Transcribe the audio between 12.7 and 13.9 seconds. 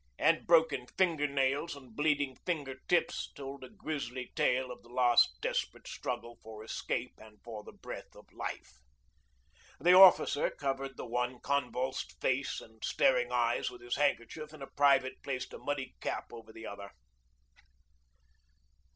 starting eyes with